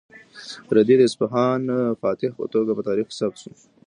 رېدي 0.75 0.95
د 0.97 1.01
اصفهان 1.09 1.61
فاتح 2.01 2.31
په 2.39 2.45
توګه 2.53 2.71
په 2.75 2.81
تاریخ 2.89 3.05
کې 3.07 3.17
ثبت 3.19 3.37
شو. 3.41 3.51